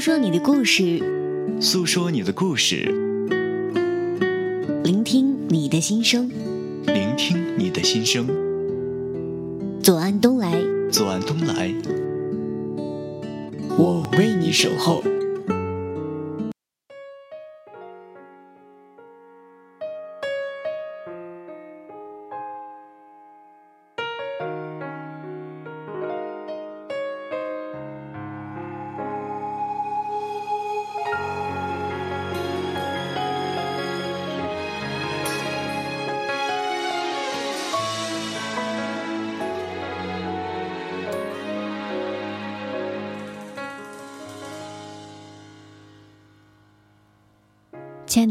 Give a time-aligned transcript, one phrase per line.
[0.00, 0.98] 说你的故事，
[1.60, 2.90] 诉说你的故事，
[4.82, 6.30] 聆听你的心声，
[6.86, 8.26] 聆听你的心声。
[9.82, 10.58] 左岸东来，
[10.90, 11.74] 左岸东来，
[13.76, 15.04] 我为你守候。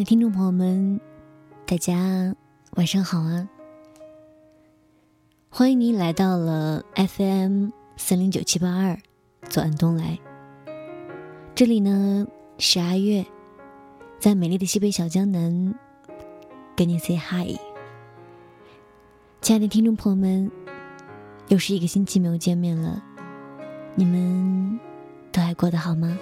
[0.09, 0.99] 听众朋友们，
[1.67, 2.35] 大家
[2.71, 3.47] 晚上好啊！
[5.51, 8.97] 欢迎您来到了 FM 三零九七八二
[9.51, 10.17] 左岸东来。
[11.53, 12.25] 这里呢
[12.57, 13.23] 是阿月，
[14.17, 15.75] 在美丽的西北小江南
[16.75, 17.55] 跟你 say hi。
[19.41, 20.49] 亲爱的听众朋友们，
[21.49, 22.99] 又是一个星期没有见面了，
[23.93, 24.79] 你们
[25.31, 26.17] 都还过得好吗？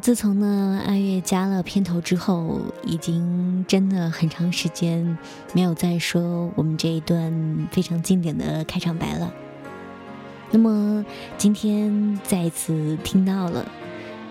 [0.00, 5.18] 自从呢阿月加了片头之后，已经真的很长时间
[5.52, 9.32] 没有再说我们这一段非常经典的开场白了。
[10.50, 11.04] 那么
[11.36, 13.70] 今天再一次听到了，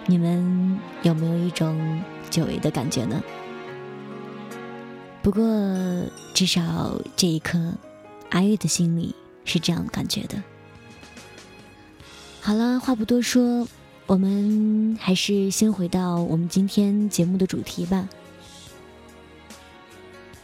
[0.05, 3.21] 你们有没有一种久违的感觉呢？
[5.21, 5.43] 不过
[6.33, 7.59] 至少这一刻，
[8.29, 10.41] 阿月的心里是这样感觉的。
[12.41, 13.67] 好了，话不多说。
[14.07, 18.07] 我们还是先回到我们今天节目的主题吧。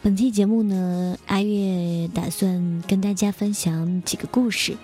[0.02, 4.76] 本期节目呢，阿月打算跟大家分享几个故事。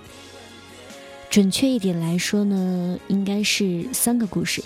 [1.28, 4.64] 准确一点来说呢，应该是三个故事。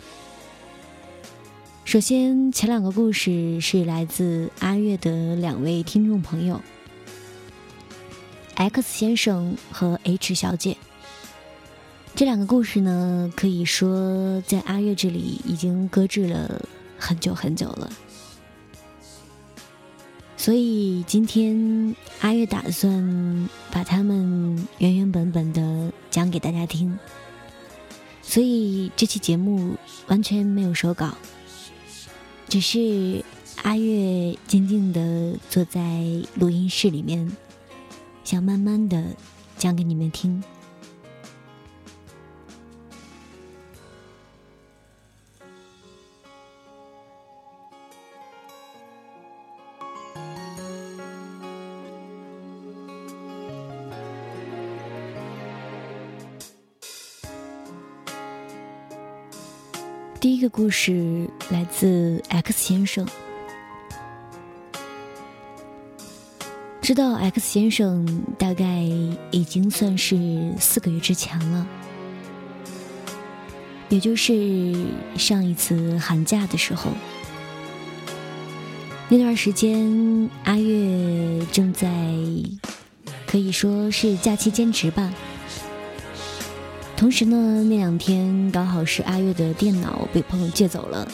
[1.85, 6.61] 首先，前两个故事是来自阿月的两位听众朋友
[8.55, 10.77] ，X 先生和 H 小姐。
[12.17, 16.65] 这两个故事呢，可以说在阿月这里已经搁置了
[16.97, 17.91] 很久很久了，
[20.37, 26.97] 所以今天阿月打算把它们原原本本的讲给大家听，
[28.23, 29.75] 所以这期节目
[30.07, 31.17] 完全没有手稿，
[32.49, 33.25] 只是
[33.65, 35.81] 阿月静静的坐在
[36.37, 37.37] 录音室里面，
[38.23, 39.05] 想慢慢的
[39.59, 40.45] 讲给你们听。
[60.25, 63.07] 第一个故事来自 X 先生。
[66.81, 68.65] 知道 X 先生大概
[69.31, 70.17] 已经算是
[70.59, 71.67] 四个月之前了，
[73.91, 74.75] 也就是
[75.19, 76.91] 上一次寒假的时候，
[79.11, 81.87] 那段时间阿月正在
[83.27, 85.13] 可以说是假期兼职吧。
[87.05, 91.07] 同时呢，那两天刚好是阿月的电脑被朋友借走了，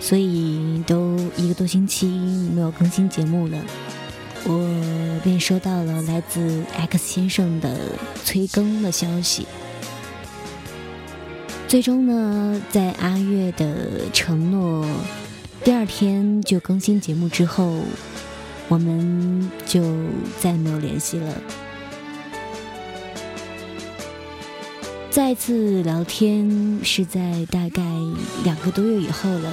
[0.00, 2.08] 所以都一个多星期
[2.52, 3.56] 没有更新节目了。
[4.42, 7.78] 我便收到了来自 X 先生的
[8.24, 9.46] 催更的消息。
[11.68, 14.84] 最终呢，在阿月的承诺
[15.62, 17.82] 第二天就更新节目之后，
[18.66, 19.80] 我们就
[20.40, 21.40] 再没有联系了。
[25.16, 27.82] 再次聊天是在大概
[28.44, 29.50] 两个多月以后了。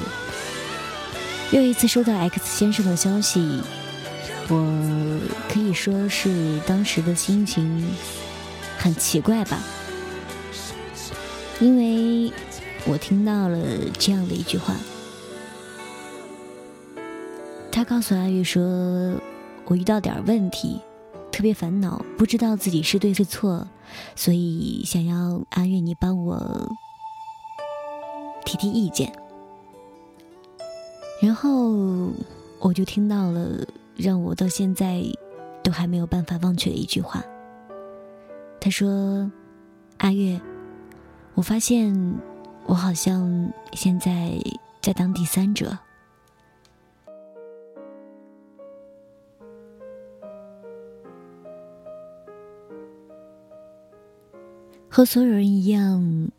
[1.51, 3.61] 又一次收到 X 先生的消息，
[4.49, 7.81] 我可以说是当时的心情
[8.77, 9.63] 很奇怪吧，
[11.61, 12.33] 因为
[12.83, 13.57] 我听到了
[13.97, 14.75] 这样的一句话，
[17.71, 18.61] 他告诉阿玉说
[19.63, 20.81] ：“我遇到点问题。”
[21.33, 23.67] 特别烦恼，不知道自己是对是错，
[24.15, 26.71] 所以想要阿月你帮我
[28.45, 29.11] 提提意见。
[31.19, 31.71] 然后
[32.59, 33.65] 我就听到了
[33.97, 35.01] 让我到现在
[35.63, 37.23] 都还没有办法忘却的一句话。
[38.61, 39.31] 他说
[39.97, 40.39] ：“阿月，
[41.33, 42.21] 我发现
[42.67, 44.37] 我好像现在
[44.81, 45.75] 在当第三者。”
[54.95, 56.29] 和所有人一样，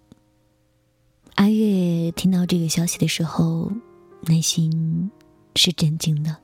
[1.34, 3.68] 阿月听到这个消息的时候，
[4.28, 5.10] 内心
[5.56, 6.36] 是震惊的，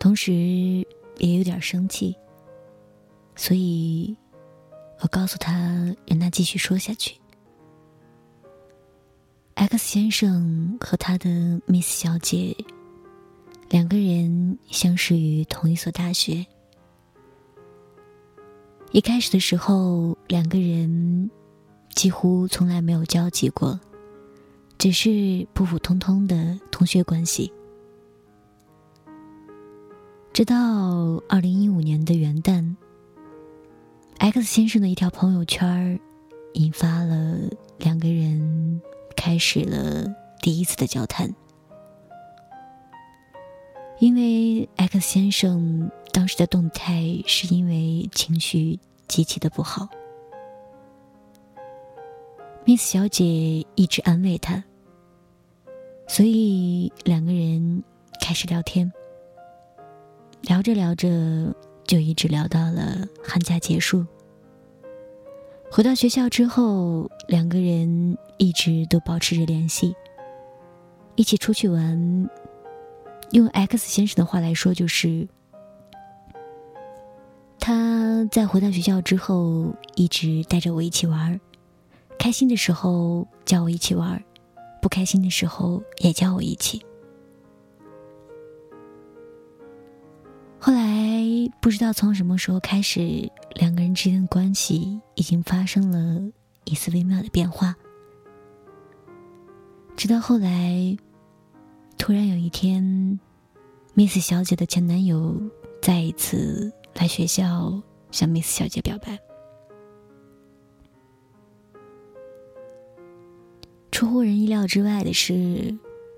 [0.00, 0.32] 同时
[1.18, 2.12] 也有点生气。
[3.36, 4.16] 所以，
[4.98, 5.52] 我告诉他，
[6.06, 7.14] 让他继续说下去。
[9.54, 11.30] X 先生和他的
[11.68, 12.56] Miss 小姐
[13.68, 16.44] 两个人相识于同一所大学。
[18.92, 21.30] 一开始的时候，两个人
[21.90, 23.78] 几乎从来没有交集过，
[24.78, 27.52] 只是普普通通的同学关系。
[30.32, 32.74] 直到二零一五年的元旦
[34.18, 36.00] ，X 先生的一条朋友圈
[36.54, 37.38] 引发了
[37.78, 38.82] 两个人
[39.16, 41.32] 开始了第一次的交谈。
[44.00, 48.78] 因为 X 先生当时的动态是因为情绪
[49.08, 49.88] 极其的不好
[52.64, 53.24] ，Miss 小姐
[53.74, 54.62] 一直安慰他，
[56.08, 57.82] 所以两个人
[58.20, 58.92] 开始聊天，
[60.42, 61.54] 聊着聊着
[61.84, 64.04] 就一直聊到了寒假结束。
[65.70, 69.94] 回到学校之后，两个人一直都保持着联系，
[71.14, 72.28] 一起出去玩。
[73.30, 75.28] 用 X 先生的话来说，就是
[77.60, 81.38] 他在回到学校之后，一直带着我一起玩儿
[82.18, 84.22] 开心的时候叫我一起玩儿
[84.82, 86.82] 不开心的时候也叫我一起。
[90.58, 91.22] 后来
[91.60, 96.20] 不知道从什么时候开始，两个人之间的关系已经发生了
[96.64, 97.76] 一丝微妙的变化，
[99.96, 100.96] 直到后来。
[101.98, 103.20] 突然有一天
[103.94, 105.38] ，Miss 小姐的前男友
[105.82, 109.18] 再一次来学校向 Miss 小姐表白。
[113.90, 115.32] 出乎人意料之外的是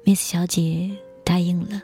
[0.05, 1.83] ，Miss 小姐答应了。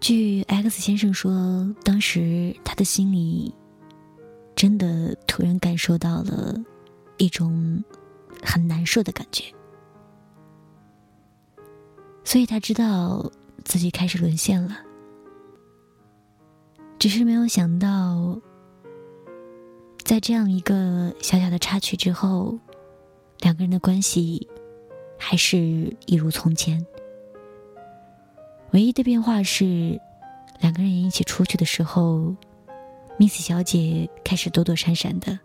[0.00, 3.54] 据 X 先生说，当时他的心里
[4.54, 6.54] 真的突然感受到了
[7.18, 7.82] 一种。
[8.44, 9.44] 很难受的感觉，
[12.24, 13.30] 所以他知道
[13.62, 14.76] 自己开始沦陷了。
[16.98, 18.40] 只是没有想到，
[20.04, 22.58] 在这样一个小小的插曲之后，
[23.40, 24.46] 两个人的关系
[25.18, 26.84] 还是一如从前。
[28.72, 30.00] 唯一的变化是，
[30.60, 32.34] 两个人一起出去的时候
[33.18, 35.38] ，Miss 小姐开始躲躲闪闪的。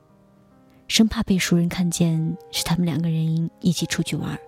[0.87, 4.39] 生怕被熟人看见是他们两个人一起出去玩。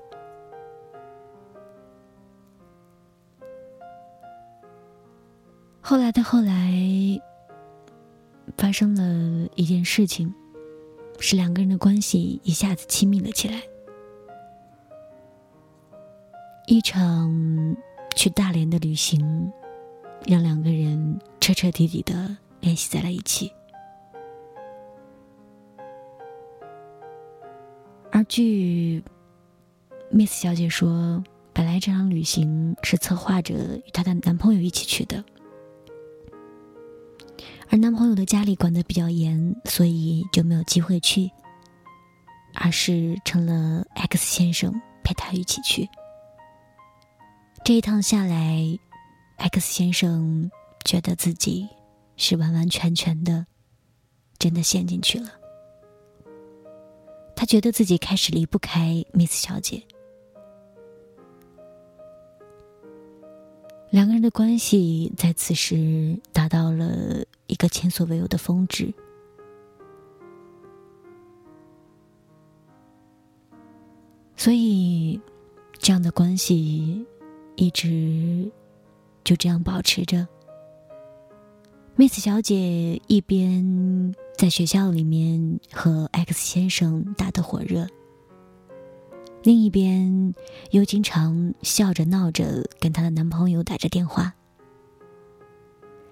[5.90, 6.72] 后来的后来，
[8.56, 10.32] 发生了一件事情，
[11.20, 13.60] 使两个人的关系一下子亲密了起来。
[16.68, 17.76] 一场
[18.16, 19.52] 去大连的旅行，
[20.28, 23.52] 让两个人彻彻底底的联系在了一起。
[28.12, 29.04] 而据
[30.12, 35.24] Miss 小姐说，本来这场旅行是策划着与她的男朋友一起去的，
[37.72, 41.30] 而男朋友的家里管得比较严，所以就没有机会去，
[42.56, 44.74] 而是成了 X 先生
[45.04, 45.88] 陪他一起去。
[47.64, 48.80] 这一趟下来
[49.38, 50.50] ，X 先生
[50.84, 51.70] 觉得自己
[52.18, 53.46] 是完完全全的，
[54.40, 55.30] 真的陷进去了。
[57.36, 59.84] 他觉得自己开始离不开 Miss 小姐，
[63.92, 68.94] 两个人的关系在此时达到了一个前所未有的峰值，
[74.38, 75.20] 所以
[75.78, 77.06] 这样的关系
[77.58, 78.50] 一直
[79.26, 80.26] 就这样保持着。
[81.98, 84.16] Miss 小姐一边。
[84.40, 87.86] 在学校里面和 X 先生打得火热，
[89.44, 90.34] 另一边
[90.72, 94.34] 又经常笑着闹着跟她的男朋友打着电话。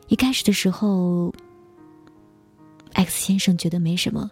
[0.08, 1.34] 一开始的时候
[2.94, 4.32] ，X 先生觉得没什么，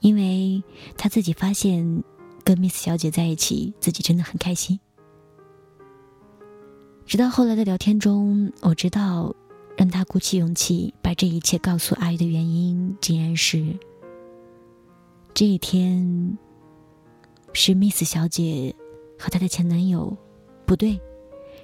[0.00, 0.62] 因为
[0.96, 2.02] 他自己发现
[2.44, 4.78] 跟 Miss 小姐在一起，自己真的很开心。
[7.06, 9.34] 直到后来的聊天中，我知道。
[9.78, 13.78] 让他鼓起勇气把这一切告诉阿姨的原因，竟然是
[15.34, 16.38] 这一天
[17.52, 18.74] 是 Miss 小姐
[19.18, 20.16] 和她的前男友，
[20.64, 20.98] 不对，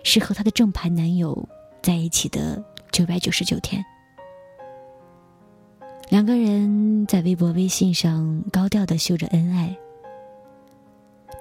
[0.05, 1.49] 是和她的正牌男友
[1.83, 3.85] 在一起的九百九十九天。
[6.11, 9.75] 两个人在微博、微信上高调的秀着恩爱，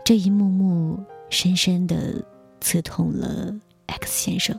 [0.05, 0.97] 这一幕幕
[1.29, 2.23] 深深的
[2.61, 3.53] 刺痛了
[3.87, 4.57] X 先生。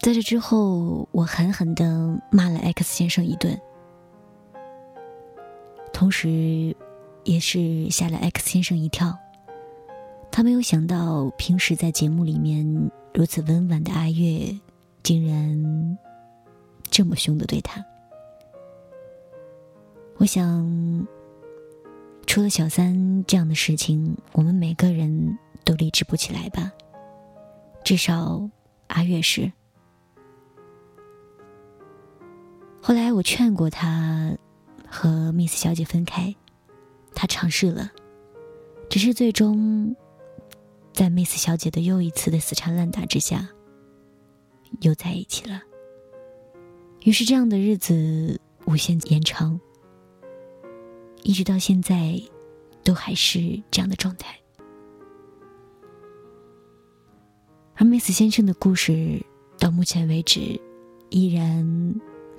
[0.00, 3.60] 在这之后，我狠狠的骂了 X 先生一顿，
[5.92, 6.74] 同时，
[7.24, 9.16] 也是吓了 X 先生一跳。
[10.32, 12.90] 他没有想到，平时在节目里面。
[13.14, 14.58] 如此温婉的阿月，
[15.02, 15.98] 竟然
[16.90, 17.84] 这么凶的对他。
[20.16, 21.06] 我想，
[22.26, 26.72] 除了小三这样的事情，我们每个人都理智不起来吧。
[27.84, 28.48] 至少
[28.86, 29.52] 阿月是。
[32.80, 34.34] 后来我劝过他
[34.88, 36.34] 和 Miss 小姐分开，
[37.14, 37.92] 他尝试了，
[38.88, 39.94] 只是最终。
[40.92, 43.48] 在 Miss 小姐的又一次的死缠烂打之下，
[44.80, 45.62] 又在一起了。
[47.02, 49.58] 于是这样的日子无限延长，
[51.22, 52.20] 一直到现在，
[52.84, 54.38] 都还是这样的状态。
[57.74, 59.24] 而 Miss 先生的故事
[59.58, 60.60] 到目前为止，
[61.08, 61.94] 依然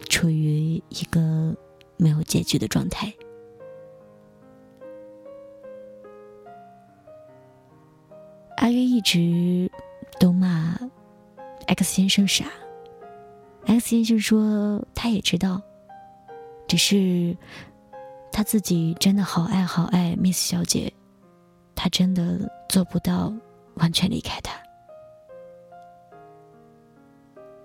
[0.10, 1.57] 处于一个
[1.98, 3.13] 没有结局的状态。
[8.63, 9.70] 阿月一直
[10.22, 10.79] 都骂
[11.67, 12.46] X 先生傻
[13.65, 15.62] ，X 先生说他也知道，
[16.65, 17.36] 只是
[18.32, 20.93] 他自己真的好爱好爱 Miss 小姐，
[21.75, 23.34] 他真的做不到
[23.74, 24.53] 完全离开她，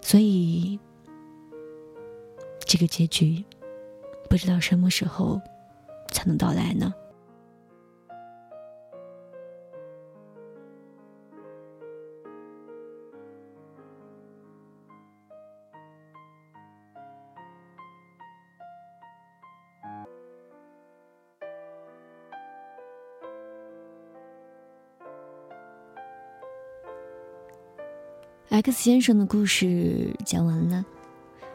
[0.00, 0.80] 所以
[2.66, 3.44] 这个结局
[4.28, 5.40] 不知道什么时候
[6.10, 6.92] 才能到来呢？
[28.68, 30.84] ？X 先生的故事讲完了，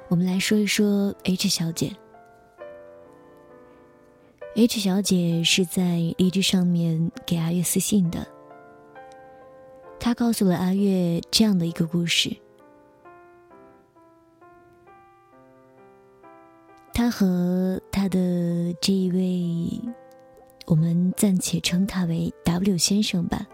[0.08, 1.96] 我们来说一说 H 小姐。
[4.56, 8.28] H 小姐是在荔枝上面给阿月私信的，
[10.00, 12.36] 她告诉了阿月这样的一个故事：
[16.96, 19.94] 她和她的这一位，
[20.66, 23.46] 我们暂且称他为 W 先生吧。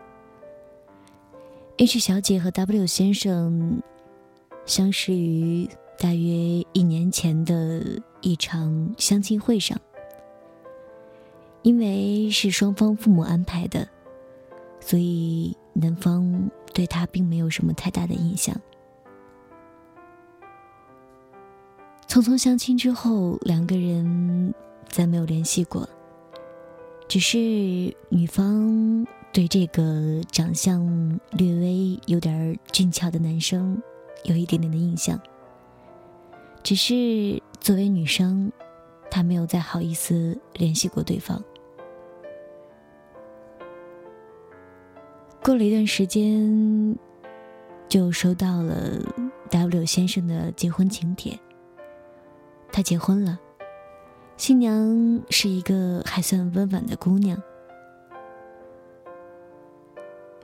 [1.79, 3.81] H 小姐和 W 先生
[4.65, 5.65] 相识于
[5.97, 7.81] 大约一年前的
[8.19, 9.79] 一场相亲会上，
[11.61, 13.87] 因为是双方父母安排的，
[14.81, 18.53] 所以男方对她并没有什么太大的印象。
[22.09, 24.53] 匆匆相亲之后，两个人
[24.89, 25.87] 再没有联系过，
[27.07, 27.37] 只是
[28.09, 29.07] 女方。
[29.31, 33.81] 对这个长相略微有点俊俏的男生，
[34.23, 35.19] 有一点点的印象。
[36.63, 38.51] 只是作为女生，
[39.09, 41.41] 她没有再好意思联系过对方。
[45.41, 46.97] 过了一段时间，
[47.87, 48.99] 就收到了
[49.49, 51.39] W 先生的结婚请帖。
[52.71, 53.39] 他结婚了，
[54.37, 57.41] 新娘是一个还算温婉的姑娘。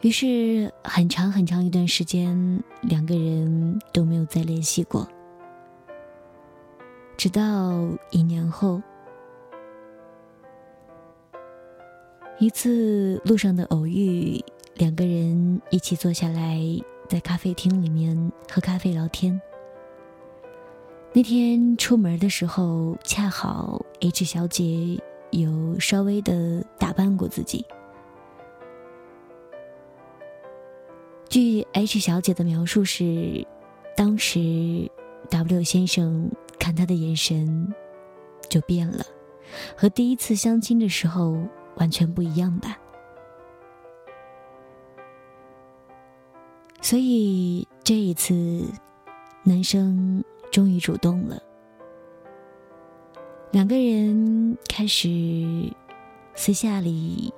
[0.05, 5.07] 于是，很长很长一段时间，两个人都没有再联系过。
[7.17, 8.79] 直到一年后，
[12.37, 14.39] 一次路上的偶遇，
[14.75, 16.61] 两个人一起坐下来，
[17.09, 19.41] 在咖啡厅里面喝咖啡聊天。
[21.13, 27.65] 那天出门的时候，恰好 H 小姐有稍微的打扮过自己。
[31.35, 33.45] 据 H 小姐的描述是，
[33.93, 34.89] 当时
[35.29, 37.75] W 先生看她的眼神
[38.47, 39.05] 就变了，
[39.75, 41.37] 和第一次相亲的时候
[41.75, 42.79] 完全不一样吧。
[46.79, 48.63] 所以这一次，
[49.43, 50.23] 男生
[50.53, 51.37] 终于主动了，
[53.51, 55.09] 两个人开始
[56.33, 57.33] 私下里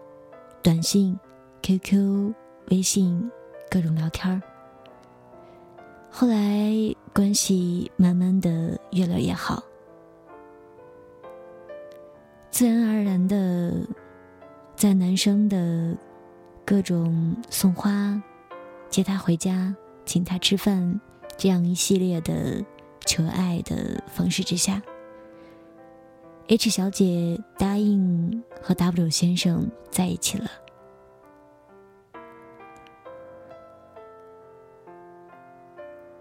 [0.61, 1.19] 短信、
[1.63, 2.31] QQ、
[2.69, 3.31] 微信。
[3.69, 4.41] 各种聊天儿，
[6.09, 6.73] 后来
[7.13, 9.63] 关系慢慢的越来越好，
[12.49, 13.73] 自然而然的，
[14.75, 15.95] 在男生的
[16.65, 18.21] 各种送花、
[18.89, 20.99] 接他回家，请他吃饭，
[21.37, 22.63] 这样一系列的
[23.05, 24.81] 求爱的方式之下
[26.47, 30.49] ，H 小姐答应和 W 先生在一起了。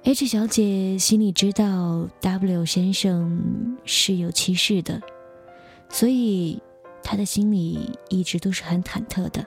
[0.07, 5.03] H 小姐心里知道 W 先生是有妻室的，
[5.89, 6.63] 所以
[7.03, 9.45] 她的心里一直都是很忐忑的。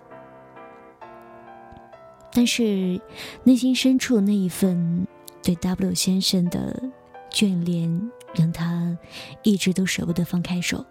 [2.34, 3.00] 但是
[3.46, 5.08] 内心深处那一份
[5.42, 6.78] 对 W 先生的
[7.32, 8.98] 眷恋，让她
[9.44, 10.86] 一直都舍不得放开手。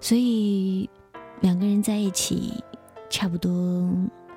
[0.00, 0.90] 所以
[1.40, 2.52] 两个人在一起
[3.08, 3.88] 差不多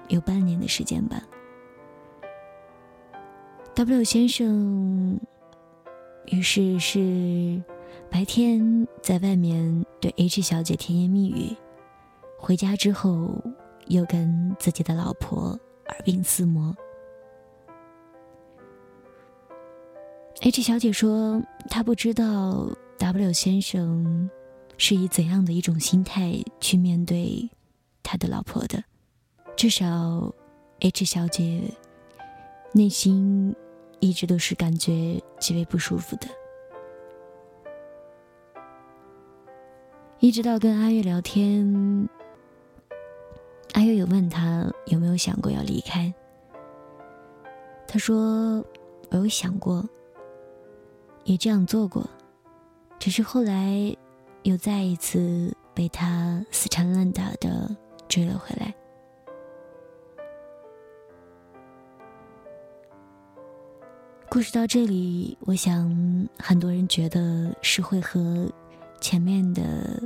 [0.10, 1.20] 有半年的时间吧。
[3.74, 5.20] W 先生
[6.26, 7.64] 于是是
[8.10, 11.56] 白天在外面对 H 小姐甜言蜜语，
[12.38, 13.34] 回家之后
[13.88, 16.76] 又跟自己的老婆耳鬓厮磨。
[20.42, 24.30] H 小姐说，她不知道 W 先生
[24.78, 27.50] 是以怎样的一种心态去面对
[28.04, 28.84] 他的老婆的，
[29.56, 30.34] 至少
[30.82, 31.64] H 小姐。
[32.74, 33.54] 内心
[34.00, 36.28] 一直都是感觉极为不舒服的，
[40.20, 42.10] 一直到跟阿月聊天，
[43.74, 46.14] 阿月有问他有没有想过要离开，
[47.88, 48.64] 他说
[49.10, 49.84] 我有想过，
[51.26, 52.10] 也这样做过，
[53.00, 53.94] 只是后来
[54.44, 57.76] 又再一次被他死缠烂打的
[58.08, 58.74] 追了回来。
[64.34, 68.50] 故事到这里，我想很多人觉得是会和
[69.02, 70.02] 前面的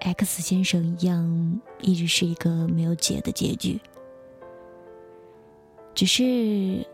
[0.00, 3.80] X 先生一样，一直是一个没有解的结局。
[5.94, 6.84] 只是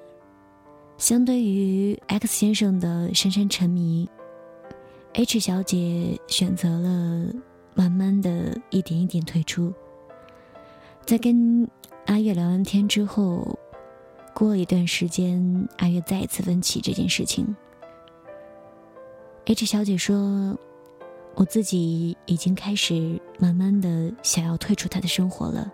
[0.99, 4.07] 相对于 X 先生的深深沉迷
[5.15, 7.33] ，H 小姐选择了
[7.75, 9.73] 慢慢的一点一点退出。
[11.07, 11.67] 在跟
[12.05, 13.59] 阿月聊完天之后。
[14.35, 17.55] 过一段时间，阿月再一次问起这件事情。
[19.45, 20.59] H 小姐说
[21.37, 25.73] ：“我自己已经开始慢慢的想要退出他的生活了。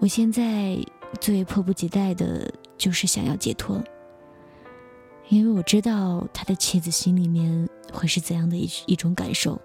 [0.00, 0.76] 我现在
[1.18, 3.82] 最迫不及待的就是想要解脱，
[5.28, 9.58] 因为我知道他的妻子心里面会是怎样的一一种感受。”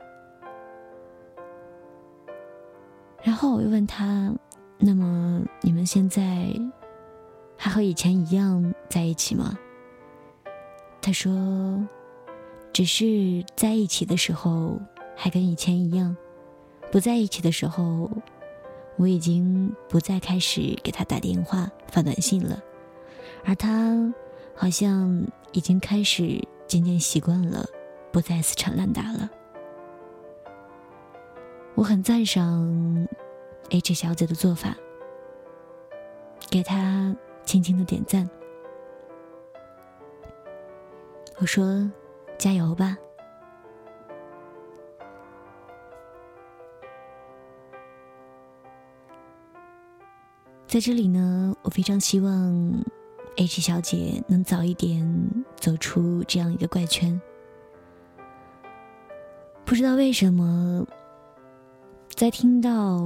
[3.22, 4.34] 然后我又问他
[4.80, 6.48] ：“那么你们现在？”
[7.64, 9.58] 还和以前一样在一起吗？
[11.02, 11.32] 他说
[12.74, 14.78] ：“只是在一起的时候
[15.16, 16.14] 还跟以前一样，
[16.92, 18.12] 不在一起的时候，
[18.98, 22.62] 我已经不再开始给他打电话发短信了，
[23.46, 24.14] 而他
[24.54, 27.66] 好像已经开始渐渐习惯了，
[28.12, 29.32] 不再死缠烂打了。”
[31.76, 33.08] 我很赞赏
[33.70, 34.76] H 小姐的做法，
[36.50, 37.16] 给他。
[37.46, 38.28] 轻轻的点赞，
[41.40, 41.92] 我说
[42.40, 42.98] ：“加油吧！”
[50.66, 52.84] 在这里呢，我非常希望
[53.38, 57.22] H 小姐能早一点走出这样一个怪圈。
[59.66, 60.88] 不知道为什么，
[62.16, 63.00] 在听到。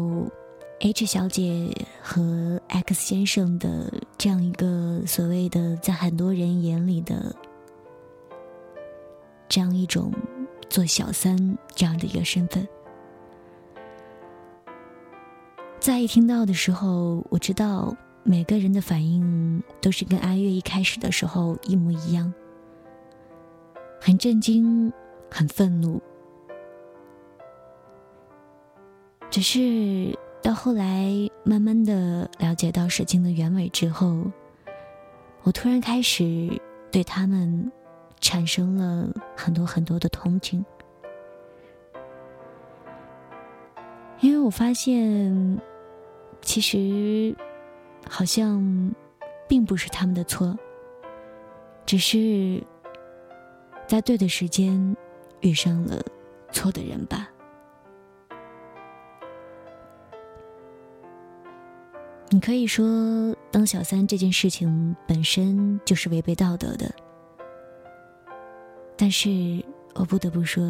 [0.80, 7.36] H 小姐和 X 先生的这样一个所谓的，在很多人眼里的
[9.50, 10.14] 这样一种
[10.70, 12.68] 做小三这样的一个身份，
[15.80, 22.32] 在一听到的时候，我知道每个人的反应都是跟阿月一开始的时候一模一样，
[24.00, 24.94] 很震惊，
[25.28, 26.00] 很愤怒，
[29.32, 30.16] 只是。
[30.48, 31.12] 到后来，
[31.44, 34.24] 慢慢的了解到事情的原委之后，
[35.44, 36.50] 我突然开始
[36.90, 37.70] 对他们
[38.22, 40.64] 产生了很多很多的同情，
[44.22, 45.60] 因为我发现，
[46.42, 47.36] 其实
[48.10, 48.96] 好像
[49.50, 50.58] 并不是他们的错，
[51.86, 52.64] 只是
[53.86, 54.96] 在对的时间
[55.42, 56.02] 遇上了
[56.54, 57.28] 错的人吧。
[62.30, 66.94] 你可以说，当小三这件事情本身就是违背道德的，
[68.98, 69.64] 但是
[69.96, 70.64] 我不得不说，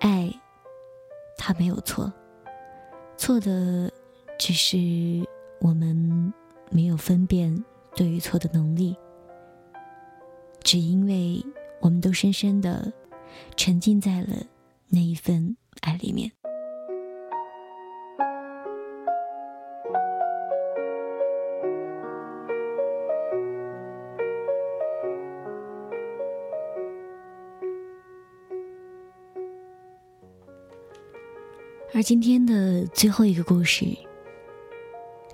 [0.00, 0.30] 爱，
[1.38, 2.12] 他没有错，
[3.16, 3.90] 错的
[4.38, 4.76] 只是
[5.60, 6.32] 我们
[6.70, 8.94] 没有分辨对与错的能力。
[10.62, 11.42] 只因为
[11.80, 12.92] 我们都深深的
[13.56, 14.36] 沉浸在了
[14.88, 16.30] 那一份爱里面。
[32.06, 33.84] 今天的最后一个故事，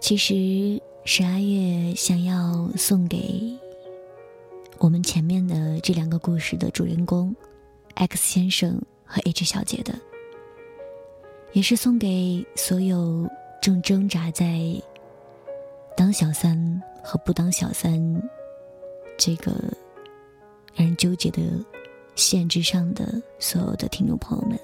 [0.00, 3.54] 其实是阿月想要送给
[4.78, 7.37] 我们前面的这两个故事的主人公
[7.96, 9.92] X 先生和 H 小姐的，
[11.52, 13.28] 也是送给所有
[13.61, 14.58] 正挣扎在
[15.94, 18.00] 当小三和不当小三
[19.18, 19.52] 这个
[20.74, 21.42] 让人纠结的
[22.14, 24.58] 限制上的所有的听众朋友们。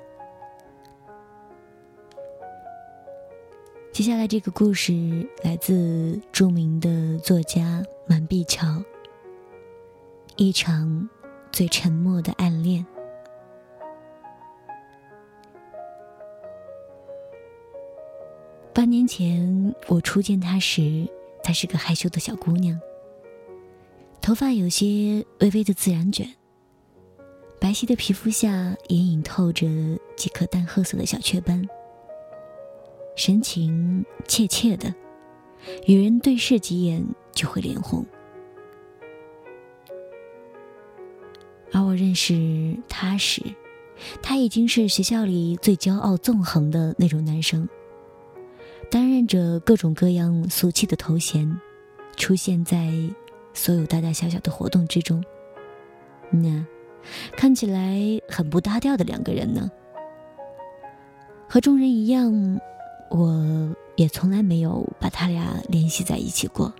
[3.98, 8.80] 接下来这个故事来自著名的作家满壁桥。
[10.36, 11.08] 一场
[11.50, 12.86] 最沉默的暗恋。
[18.72, 21.04] 八年前我初见她时，
[21.42, 22.80] 她是个害羞的小姑娘，
[24.20, 26.32] 头发有些微微的自然卷，
[27.60, 29.66] 白皙的皮肤下隐隐透着
[30.14, 31.68] 几颗淡褐色的小雀斑。
[33.18, 34.94] 神情怯怯的，
[35.88, 38.06] 与人对视几眼就会脸红。
[41.72, 43.42] 而我认识他时，
[44.22, 47.68] 他已经是学校里最骄傲纵横的那种男生，
[48.88, 51.60] 担任着各种各样俗气的头衔，
[52.14, 52.88] 出现在
[53.52, 55.20] 所有大大小小的活动之中。
[56.30, 56.64] 那
[57.36, 59.68] 看起来很不搭调的两个人呢，
[61.48, 62.60] 和众人一样。
[63.10, 66.72] 我也从来没有把他俩联系在一起过，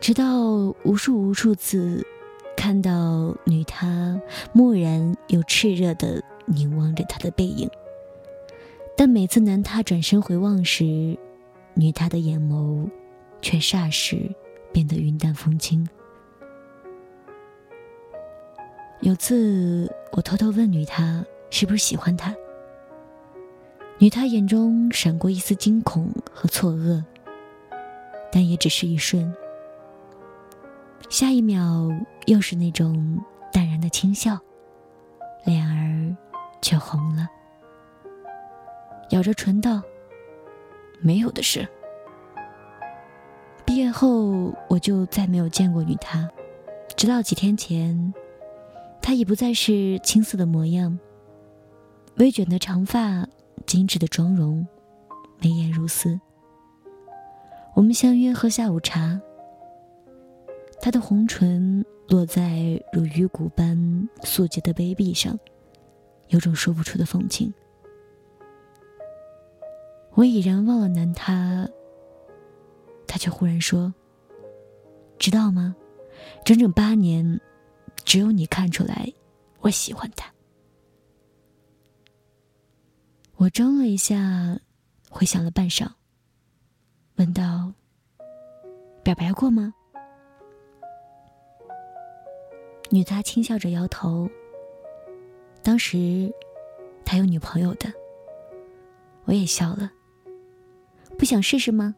[0.00, 0.44] 直到
[0.84, 2.06] 无数无数次
[2.56, 4.20] 看到女他
[4.52, 7.70] 漠然又炽热的凝望着他的背影，
[8.96, 11.18] 但每次男他转身回望时，
[11.74, 12.88] 女他的眼眸
[13.40, 14.30] 却霎时
[14.72, 15.88] 变得云淡风轻。
[19.00, 22.34] 有次我偷偷问女他是不是喜欢他。
[23.98, 27.02] 女她眼中闪过一丝惊恐和错愕，
[28.30, 29.34] 但也只是一瞬。
[31.10, 31.88] 下一秒
[32.26, 33.18] 又是那种
[33.52, 34.38] 淡然的轻笑，
[35.44, 36.16] 脸儿
[36.62, 37.28] 却红了，
[39.10, 39.82] 咬着唇道
[41.02, 41.66] ：“没有的事。”
[43.66, 46.28] 毕业后我就再没有见过女她，
[46.96, 48.14] 直到几天前，
[49.02, 50.98] 她已不再是青涩的模样，
[52.16, 53.26] 微卷的长发。
[53.66, 54.66] 精致的妆容，
[55.40, 56.18] 眉眼如丝。
[57.74, 59.20] 我们相约喝下午茶。
[60.80, 65.38] 他的红唇落在如鱼骨般素洁的杯壁上，
[66.28, 67.52] 有种说不出的风情。
[70.14, 71.68] 我已然忘了男他，
[73.06, 73.92] 他却忽然说
[75.18, 75.74] ：“知道吗？
[76.44, 77.40] 整整八年，
[78.04, 79.12] 只有你看出来，
[79.60, 80.32] 我喜欢他。”
[83.38, 84.58] 我怔了一下，
[85.08, 85.86] 回想了半晌，
[87.14, 87.72] 问道
[89.04, 89.72] ：“表白过吗？”
[92.90, 94.28] 女他轻笑着摇头。
[95.62, 96.28] 当时
[97.04, 97.92] 他有女朋友的，
[99.24, 99.88] 我也笑了。
[101.16, 101.94] 不想试试吗？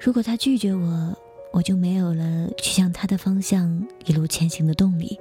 [0.00, 1.16] 如果他拒绝我，
[1.52, 5.16] 我就没有了去向他的方向一路前行的动力。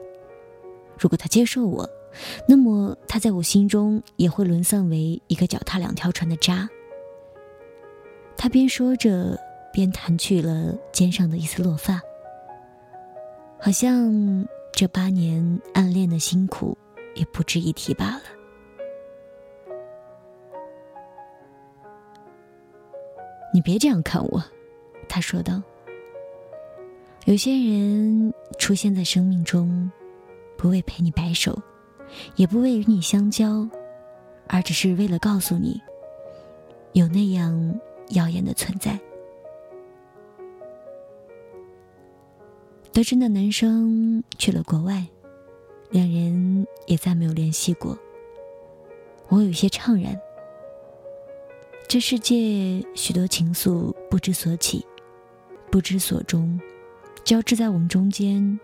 [0.97, 1.87] 如果他接受我，
[2.47, 6.69] 那么，他在我心中也会沦丧为一个脚踏两条船的渣。
[8.37, 9.39] 他边说着，
[9.71, 12.01] 边弹去了肩上的一丝落发，
[13.59, 16.77] 好像这八年暗恋的辛苦
[17.15, 18.21] 也不值一提罢了。
[23.53, 24.43] 你别这样看我，
[25.07, 25.61] 他说道。
[27.25, 29.91] 有些人出现在生命中，
[30.57, 31.61] 不为陪你白首。
[32.35, 33.67] 也不为与你相交，
[34.47, 35.81] 而只是为了告诉你，
[36.93, 38.99] 有那样耀眼的存在。
[42.93, 45.05] 得知那男生去了国外，
[45.91, 47.97] 两人也再没有联系过。
[49.29, 50.19] 我有些怅然。
[51.87, 54.85] 这世界许多情愫不知所起，
[55.69, 56.59] 不知所终，
[57.23, 58.59] 交织在我们中间，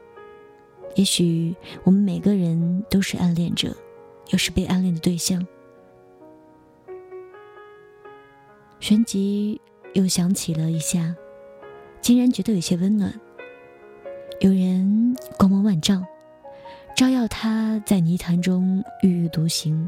[0.98, 3.72] 也许我们每个人都是暗恋者，
[4.32, 5.46] 又是被暗恋的对象。
[8.80, 9.62] 旋即
[9.94, 11.16] 又想起了一下，
[12.02, 13.14] 竟然觉得有些温暖。
[14.40, 16.04] 有人光芒万丈，
[16.96, 19.88] 照耀他在泥潭中郁郁独行，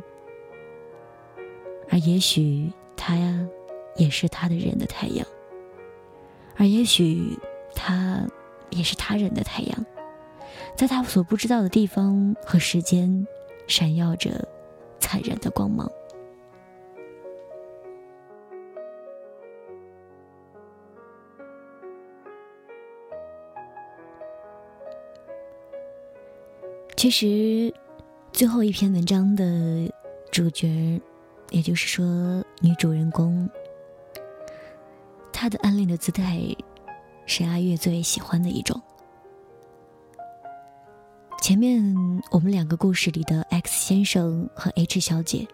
[1.89, 3.47] 而也许他呀，
[3.95, 5.25] 也是他的人的太阳，
[6.55, 7.35] 而也许
[7.73, 8.27] 他
[8.69, 9.85] 也是他人的太阳，
[10.79, 13.27] 在他所不知道的地方和时间，
[13.67, 14.47] 闪耀着
[14.97, 15.91] 灿然的光芒。
[26.95, 27.73] 其实，
[28.31, 29.43] 最后一篇文章的
[30.31, 31.01] 主角，
[31.49, 32.05] 也就是说
[32.61, 33.49] 女主人公，
[35.33, 36.39] 她的暗恋的姿态，
[37.25, 38.81] 是阿月最喜欢的一种。
[41.41, 41.81] 前面
[42.31, 45.47] 我们两个故事里的 X 先生和 H 小姐，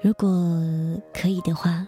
[0.00, 0.28] 如果
[1.12, 1.86] 可以的话，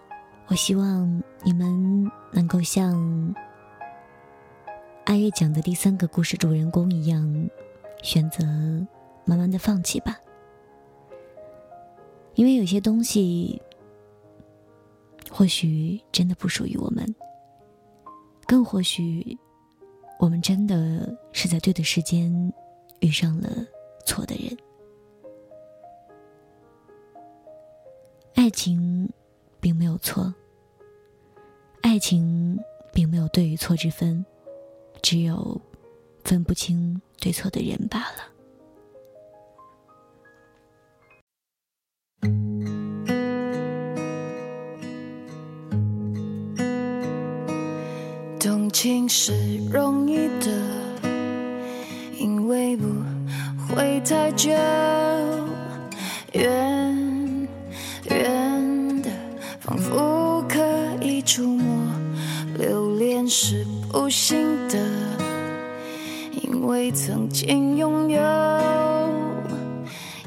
[0.49, 3.35] 我希望你们能够像。
[5.05, 7.49] 阿月讲的第三个故事主人公一样，
[8.03, 8.45] 选择
[9.25, 10.19] 慢慢的放弃吧，
[12.35, 13.61] 因为有些东西
[15.31, 17.15] 或许真的不属于我们，
[18.47, 19.39] 更或许
[20.19, 22.53] 我们真的是在对的时间
[23.01, 23.51] 遇上了
[24.05, 24.57] 错的人。
[28.35, 29.09] 爱情
[29.61, 30.33] 并没有错，
[31.83, 32.59] 爱情
[32.93, 34.25] 并没有对与错之分。
[35.01, 35.61] 只有
[36.25, 38.38] 分不清对错的人罢了。
[48.49, 49.35] 动情是
[49.71, 50.51] 容易的，
[52.19, 52.87] 因为不
[53.69, 54.51] 会太久。
[56.33, 57.47] 远
[58.09, 59.11] 远的，
[59.61, 60.65] 仿佛可
[61.03, 61.93] 以触摸。
[62.57, 64.79] 留恋是不行的。
[66.41, 68.19] 因为曾经拥有，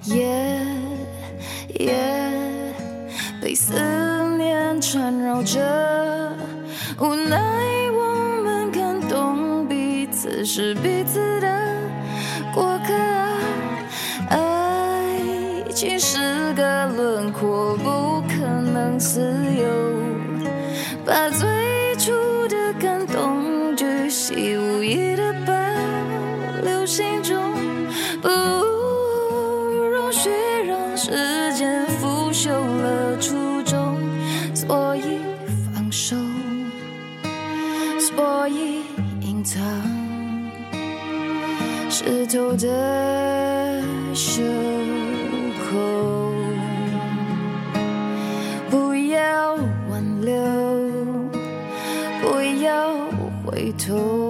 [0.04, 0.64] 夜
[1.80, 1.92] 夜
[3.42, 3.74] 被思
[4.38, 5.60] 念缠绕着，
[7.00, 7.51] 无奈
[10.42, 11.48] 彼此是彼此的
[12.52, 12.94] 过客。
[14.28, 15.14] 爱
[15.72, 19.22] 情是个轮廓，不可能自
[19.54, 19.68] 由，
[21.06, 22.12] 把最初
[22.48, 25.54] 的感动巨细无遗的保
[26.64, 26.84] 留。
[26.88, 27.54] 心中
[28.20, 30.32] 不容许
[30.66, 33.96] 让时间腐朽了初衷，
[34.56, 35.20] 所以
[35.72, 36.16] 放手，
[38.00, 38.82] 所以
[39.22, 39.62] 隐藏
[42.04, 43.84] 湿透的
[44.16, 44.42] 袖
[45.70, 46.34] 口，
[48.72, 49.54] 不要
[49.88, 50.34] 挽留，
[52.22, 52.90] 不要
[53.46, 54.21] 回头。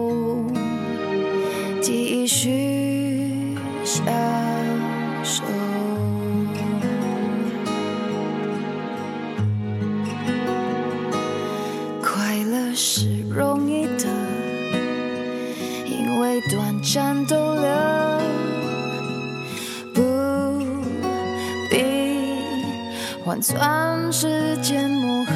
[23.32, 25.32] 换算时间磨合，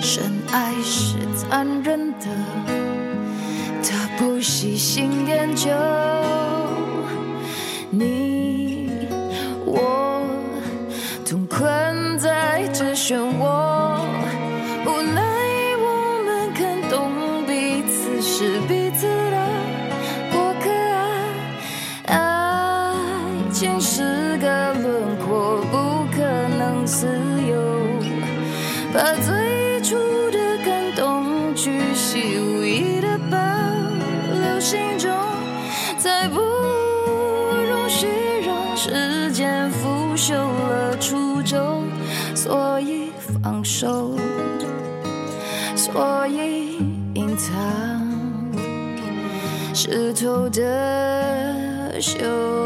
[0.00, 2.26] 深爱是残忍的。
[3.82, 5.68] 他不喜新厌旧，
[7.90, 8.90] 你
[9.66, 10.22] 我
[11.28, 13.59] 同困在这漩涡，
[49.92, 52.59] 湿透的袖